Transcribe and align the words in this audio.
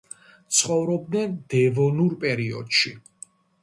ცხოვრობდნენ 0.59 1.37
დევონურ 1.55 2.19
პერიოდში. 2.27 2.99